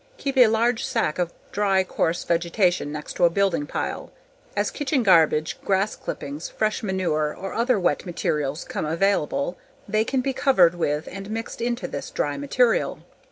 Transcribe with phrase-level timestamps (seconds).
[0.17, 4.11] Keep a large stack of dry, coarse vegetation next to a building pile.
[4.57, 10.21] As kitchen garbage, grass clippings, fresh manure or other wet materials come available the can
[10.21, 13.03] be covered with and mixed into this dry material.